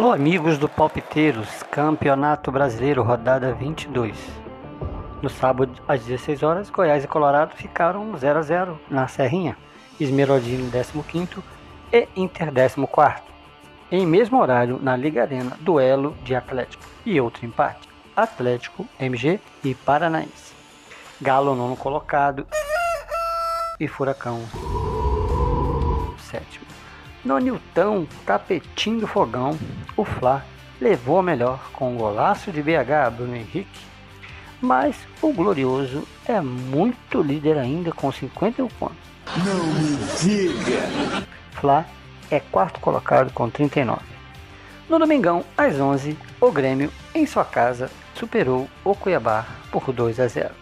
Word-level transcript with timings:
Alô, 0.00 0.12
amigos 0.12 0.56
do 0.56 0.66
Palpiteiros, 0.66 1.62
Campeonato 1.64 2.50
Brasileiro, 2.50 3.02
rodada 3.02 3.52
22. 3.52 4.16
No 5.20 5.28
sábado, 5.28 5.74
às 5.86 6.02
16 6.02 6.42
horas, 6.42 6.70
Goiás 6.70 7.04
e 7.04 7.06
Colorado 7.06 7.54
ficaram 7.54 8.16
0 8.16 8.38
a 8.38 8.42
0 8.42 8.80
na 8.88 9.06
Serrinha, 9.08 9.58
Esmeraldino 10.00 10.70
15 10.70 11.42
e 11.92 12.08
Inter 12.16 12.50
14. 12.50 13.22
Em 13.92 14.06
mesmo 14.06 14.40
horário, 14.40 14.78
na 14.82 14.96
Liga 14.96 15.20
Arena, 15.20 15.54
duelo 15.60 16.16
de 16.24 16.34
Atlético 16.34 16.82
e 17.04 17.20
outro 17.20 17.44
empate, 17.44 17.86
Atlético, 18.16 18.88
MG 18.98 19.38
e 19.62 19.74
Paranaense. 19.74 20.54
Galo 21.20 21.54
nono 21.54 21.76
colocado 21.76 22.46
e 23.78 23.86
Furacão 23.86 24.40
sétimo. 26.18 26.64
No 27.22 27.38
Nilton, 27.38 28.06
tapetinho 28.24 29.00
do 29.00 29.06
fogão, 29.06 29.58
o 29.94 30.06
Fla 30.06 30.42
levou 30.80 31.18
a 31.18 31.22
melhor 31.22 31.70
com 31.74 31.92
um 31.92 31.98
golaço 31.98 32.50
de 32.50 32.62
BH 32.62 33.10
Bruno 33.14 33.36
Henrique, 33.36 33.86
mas 34.58 34.96
o 35.20 35.30
Glorioso 35.30 36.08
é 36.26 36.40
muito 36.40 37.20
líder 37.20 37.58
ainda 37.58 37.92
com 37.92 38.10
51 38.10 38.68
pontos. 38.68 38.96
Não 39.36 39.66
me 39.66 39.98
diga! 40.18 41.26
Fla 41.52 41.84
é 42.30 42.40
quarto 42.40 42.80
colocado 42.80 43.30
com 43.34 43.50
39. 43.50 44.00
No 44.88 44.98
domingão, 44.98 45.44
às 45.58 45.78
11, 45.78 46.16
o 46.40 46.50
Grêmio, 46.50 46.90
em 47.14 47.26
sua 47.26 47.44
casa, 47.44 47.90
superou 48.14 48.66
o 48.82 48.94
Cuiabá 48.94 49.46
por 49.70 49.92
2 49.92 50.18
a 50.20 50.26
0. 50.26 50.54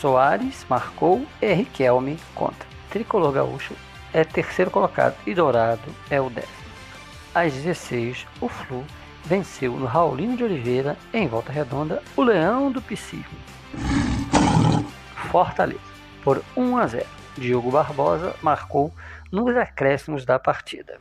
Soares 0.00 0.66
marcou 0.68 1.24
e 1.40 1.52
Riquelme 1.52 2.18
contra. 2.34 2.66
Tricolor 2.90 3.32
Gaúcho 3.32 3.74
é 4.16 4.24
terceiro 4.24 4.70
colocado 4.70 5.14
e 5.26 5.34
Dourado 5.34 5.94
é 6.08 6.18
o 6.18 6.30
décimo. 6.30 6.66
Às 7.34 7.52
16, 7.52 8.26
o 8.40 8.48
Flu 8.48 8.82
venceu 9.26 9.72
no 9.72 9.84
Raulino 9.84 10.38
de 10.38 10.42
Oliveira, 10.42 10.96
em 11.12 11.28
Volta 11.28 11.52
Redonda, 11.52 12.02
o 12.16 12.22
Leão 12.22 12.72
do 12.72 12.80
Pissarro. 12.80 13.24
Fortaleza, 15.30 15.78
por 16.24 16.42
1 16.56 16.76
a 16.78 16.86
0. 16.86 17.06
Diogo 17.36 17.70
Barbosa 17.70 18.34
marcou 18.40 18.90
nos 19.30 19.54
acréscimos 19.54 20.24
da 20.24 20.38
partida. 20.38 20.98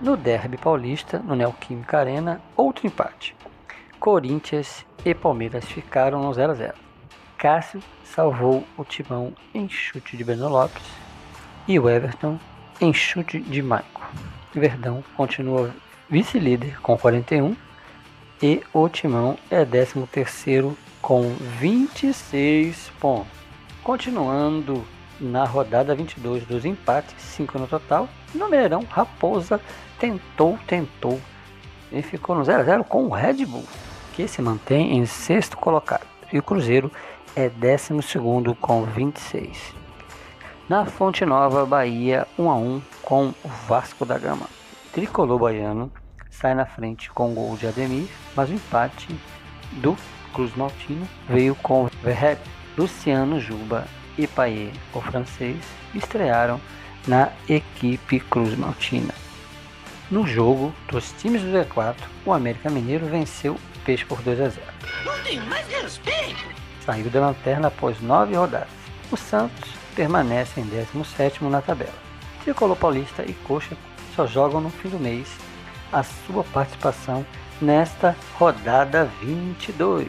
No 0.00 0.16
Derby 0.16 0.56
Paulista, 0.56 1.20
no 1.20 1.36
Neoquímica 1.36 2.00
Arena, 2.00 2.40
outro 2.56 2.88
empate. 2.88 3.36
Corinthians 4.00 4.84
e 5.04 5.14
Palmeiras 5.14 5.64
ficaram 5.66 6.20
no 6.20 6.34
0 6.34 6.50
a 6.50 6.54
0. 6.56 6.74
Cássio 7.38 7.80
salvou 8.02 8.64
o 8.76 8.84
timão 8.84 9.32
em 9.54 9.68
chute 9.68 10.16
de 10.16 10.24
Breno 10.24 10.48
Lopes 10.48 11.05
e 11.68 11.78
o 11.78 11.88
Everton 11.88 12.38
em 12.80 12.92
chute 12.92 13.40
de 13.40 13.62
Maico. 13.62 14.02
Verdão 14.54 15.02
continua 15.16 15.74
vice-líder 16.08 16.80
com 16.80 16.96
41 16.96 17.56
e 18.42 18.62
o 18.72 18.88
Timão 18.88 19.38
é 19.50 19.64
13º 19.64 20.74
com 21.00 21.34
26 21.60 22.90
pontos. 23.00 23.32
Continuando 23.82 24.84
na 25.20 25.44
rodada 25.44 25.94
22 25.94 26.44
dos 26.44 26.64
empates, 26.64 27.14
5 27.18 27.58
no 27.58 27.66
total, 27.66 28.08
no 28.34 28.46
Mineirão, 28.46 28.84
Raposa 28.88 29.60
tentou, 29.98 30.58
tentou 30.66 31.20
e 31.90 32.02
ficou 32.02 32.36
no 32.36 32.44
0 32.44 32.60
a 32.60 32.64
0 32.64 32.84
com 32.84 33.06
o 33.06 33.10
Red 33.10 33.46
Bull, 33.46 33.64
que 34.14 34.28
se 34.28 34.42
mantém 34.42 34.96
em 34.96 35.06
sexto 35.06 35.56
colocado. 35.56 36.06
E 36.32 36.38
o 36.38 36.42
Cruzeiro 36.42 36.90
é 37.34 37.48
12 37.48 38.54
com 38.60 38.82
26. 38.84 39.85
Na 40.68 40.84
Fonte 40.84 41.24
Nova, 41.24 41.64
Bahia 41.64 42.26
1 42.36 42.50
a 42.50 42.56
1 42.56 42.82
com 43.00 43.32
o 43.44 43.48
Vasco 43.68 44.04
da 44.04 44.18
Gama. 44.18 44.48
Tricolor 44.92 45.38
baiano 45.38 45.92
sai 46.28 46.56
na 46.56 46.66
frente 46.66 47.08
com 47.08 47.30
o 47.30 47.34
gol 47.34 47.56
de 47.56 47.68
Ademir, 47.68 48.08
mas 48.34 48.50
o 48.50 48.54
empate 48.54 49.06
do 49.74 49.96
Cruz 50.34 50.56
Maltino 50.56 51.08
veio 51.28 51.54
com 51.54 51.88
Verrep, 52.02 52.40
Luciano 52.76 53.38
Juba 53.38 53.86
e 54.18 54.26
Payet, 54.26 54.72
o 54.92 55.00
francês, 55.00 55.56
estrearam 55.94 56.60
na 57.06 57.30
equipe 57.48 58.18
Cruz 58.18 58.58
Maltina. 58.58 59.14
No 60.10 60.26
jogo 60.26 60.74
dos 60.88 61.12
times 61.12 61.42
do 61.42 61.52
Z4, 61.52 61.94
o 62.24 62.32
América 62.32 62.68
Mineiro 62.68 63.06
venceu 63.06 63.54
o 63.54 63.78
Peixe 63.84 64.04
por 64.04 64.20
2 64.20 64.40
a 64.40 64.48
0. 64.48 64.66
Não 65.04 65.22
tem 65.22 65.38
mais 65.42 65.68
respeito! 65.68 66.44
Saiu 66.84 67.08
da 67.08 67.20
lanterna 67.20 67.68
após 67.68 68.00
nove 68.00 68.34
rodadas. 68.34 68.68
O 69.12 69.16
Santos 69.16 69.85
permanece 69.96 70.60
em 70.60 70.64
17 70.64 71.42
na 71.44 71.62
tabela. 71.62 71.90
Tricolor 72.44 72.76
Paulista 72.76 73.24
e 73.24 73.32
Coxa 73.32 73.76
só 74.14 74.26
jogam 74.26 74.60
no 74.60 74.70
fim 74.70 74.90
do 74.90 75.00
mês 75.00 75.26
a 75.92 76.02
sua 76.02 76.44
participação 76.44 77.24
nesta 77.60 78.14
rodada 78.34 79.06
22. 79.22 80.08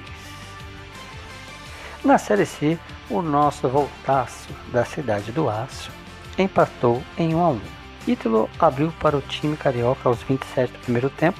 Na 2.03 2.17
Série 2.17 2.45
C, 2.45 2.77
o 3.09 3.21
nosso 3.21 3.67
voltaço 3.67 4.49
da 4.71 4.83
Cidade 4.85 5.31
do 5.31 5.49
Aço 5.49 5.89
empatou 6.37 7.01
em 7.17 7.33
1 7.33 7.41
a 7.41 7.49
1. 7.49 7.61
Ítalo 8.07 8.49
abriu 8.59 8.93
para 8.99 9.17
o 9.17 9.21
time 9.21 9.57
carioca 9.57 10.07
aos 10.07 10.21
27 10.21 10.71
do 10.71 10.79
primeiro 10.79 11.09
tempo 11.09 11.39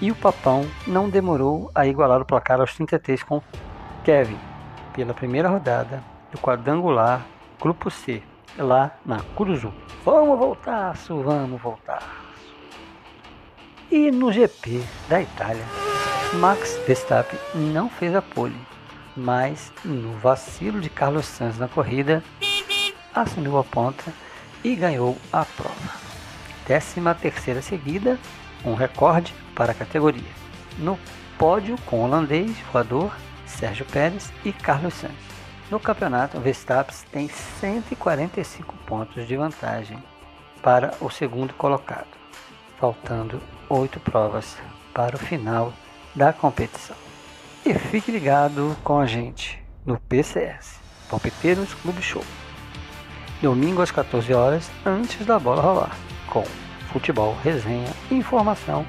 e 0.00 0.10
o 0.10 0.14
Papão 0.14 0.66
não 0.86 1.10
demorou 1.10 1.70
a 1.74 1.86
igualar 1.86 2.22
o 2.22 2.24
placar 2.24 2.60
aos 2.60 2.74
33 2.74 3.22
com 3.22 3.42
Kevin 4.04 4.38
pela 4.94 5.12
primeira 5.12 5.48
rodada 5.48 6.02
do 6.32 6.38
quadrangular 6.38 7.24
Grupo 7.60 7.90
C, 7.90 8.22
lá 8.56 8.98
na 9.04 9.20
Curuzu. 9.34 9.70
Vamos 10.02 10.38
voltar, 10.38 10.94
vamos 10.94 11.60
voltar. 11.60 12.02
E 13.90 14.10
no 14.10 14.32
GP 14.32 14.82
da 15.10 15.20
Itália, 15.20 15.64
Max 16.40 16.80
Verstappen 16.86 17.38
não 17.54 17.90
fez 17.90 18.14
a 18.14 18.22
pole, 18.22 18.56
mas 19.14 19.70
no 19.84 20.16
vacilo 20.20 20.80
de 20.80 20.88
Carlos 20.88 21.26
Sainz 21.26 21.58
na 21.58 21.68
corrida, 21.68 22.24
assumiu 23.14 23.58
a 23.58 23.64
ponta 23.64 24.10
e 24.64 24.74
ganhou 24.74 25.18
a 25.30 25.44
prova. 25.44 26.00
Décima 26.66 27.14
terceira 27.14 27.60
seguida, 27.60 28.18
um 28.64 28.72
recorde 28.72 29.34
para 29.54 29.72
a 29.72 29.74
categoria. 29.74 30.32
No 30.78 30.98
pódio 31.36 31.76
com 31.84 32.00
o 32.00 32.04
holandês 32.04 32.56
voador 32.72 33.14
Sérgio 33.44 33.84
Pérez 33.84 34.32
e 34.46 34.52
Carlos 34.52 34.94
Sainz. 34.94 35.29
No 35.70 35.78
campeonato, 35.78 36.36
o 36.36 36.40
Verstappen 36.40 36.96
tem 37.12 37.28
145 37.28 38.74
pontos 38.86 39.28
de 39.28 39.36
vantagem 39.36 40.02
para 40.60 40.92
o 41.00 41.08
segundo 41.08 41.54
colocado, 41.54 42.08
faltando 42.78 43.40
oito 43.68 44.00
provas 44.00 44.56
para 44.92 45.14
o 45.14 45.18
final 45.18 45.72
da 46.12 46.32
competição. 46.32 46.96
E 47.64 47.72
fique 47.72 48.10
ligado 48.10 48.76
com 48.82 48.98
a 48.98 49.06
gente 49.06 49.62
no 49.86 49.96
PCS, 50.00 50.80
Palpiteiros 51.08 51.72
Clube 51.74 52.02
Show. 52.02 52.24
Domingo 53.40 53.80
às 53.80 53.92
14 53.92 54.34
horas, 54.34 54.68
antes 54.84 55.24
da 55.24 55.38
bola 55.38 55.62
rolar, 55.62 55.96
com 56.26 56.42
futebol, 56.92 57.36
resenha, 57.44 57.90
informação, 58.10 58.84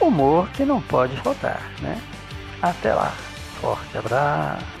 humor 0.00 0.48
que 0.50 0.64
não 0.64 0.82
pode 0.82 1.16
faltar, 1.18 1.62
né? 1.80 2.02
Até 2.60 2.92
lá, 2.92 3.12
forte 3.60 3.96
abraço. 3.96 4.75